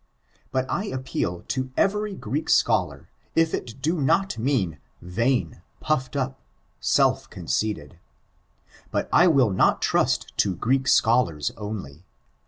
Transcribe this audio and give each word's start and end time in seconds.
But 0.51 0.65
I 0.67 0.85
appeal 0.85 1.43
to 1.49 1.69
every 1.77 2.15
Greek 2.15 2.49
scholar, 2.49 3.09
if 3.35 3.53
it 3.53 3.83
do 3.83 4.01
not 4.01 4.39
mean 4.39 4.79
vain, 4.99 5.61
puffed 5.79 6.15
up, 6.15 6.39
sdf 6.81 7.29
canceited, 7.29 7.99
iBut 8.91 9.07
I 9.13 9.27
will 9.27 9.51
not 9.51 9.79
trust 9.79 10.33
to 10.37 10.55
Greek 10.55 10.87
scholars 10.87 11.51
only. 11.55 12.03